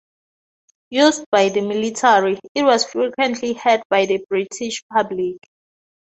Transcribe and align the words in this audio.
Used 0.89 1.25
by 1.29 1.49
the 1.49 1.61
military, 1.61 2.39
it 2.55 2.63
was 2.63 2.87
frequently 2.87 3.53
heard 3.53 3.83
by 3.87 4.07
the 4.07 4.25
British 4.27 4.83
public. 4.91 5.37